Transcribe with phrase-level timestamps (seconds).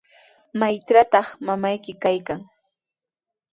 [0.59, 2.39] ¿Maytrawtaq mamayki kaykan?